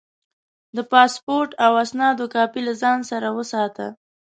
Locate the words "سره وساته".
3.11-3.87